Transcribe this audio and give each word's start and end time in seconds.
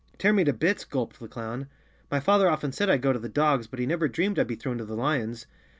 "Tear 0.17 0.33
me 0.33 0.43
to 0.43 0.51
bits!" 0.51 0.83
gulped 0.83 1.19
the 1.19 1.27
clown. 1.27 1.67
"My 2.09 2.19
father 2.19 2.49
often 2.49 2.71
said 2.71 2.89
I'd 2.89 3.03
go 3.03 3.13
to 3.13 3.19
the 3.19 3.29
dogs, 3.29 3.67
but 3.67 3.77
he 3.77 3.85
never 3.85 4.07
dreamed 4.07 4.39
I'd 4.39 4.47
be 4.47 4.55
thrown 4.55 4.79
to 4.79 4.85
the 4.85 4.95
lions. 4.95 5.45